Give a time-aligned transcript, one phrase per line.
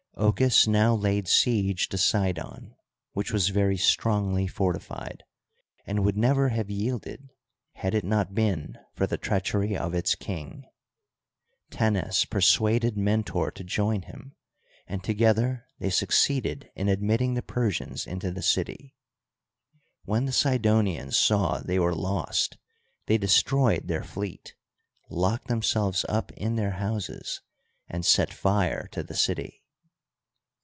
[0.17, 2.75] Ochus now laid siege to Sidon,
[3.13, 5.23] which was very strongly fortified,
[5.87, 7.31] and would never have yielded
[7.73, 10.63] had it not been for the treachery of its king.
[11.71, 14.35] Tennes persuaded Mentor to join him,
[14.85, 18.93] and together they succeeded in admitting the Persians into the city.
[20.03, 22.57] When the Sidonians saw they were lost
[23.07, 24.53] they destroyed their fleet,
[25.09, 27.41] locked themselves up in their houses,
[27.89, 29.57] and set fire to the city.